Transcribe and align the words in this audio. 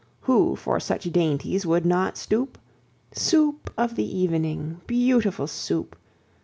Who 0.21 0.55
for 0.55 0.79
such 0.79 1.03
dainties 1.11 1.63
would 1.63 1.85
not 1.85 2.17
stoop? 2.17 2.57
Soup 3.11 3.71
of 3.77 3.93
the 3.95 4.17
evening, 4.17 4.81
beautiful 4.87 5.45
Soup! 5.45 5.95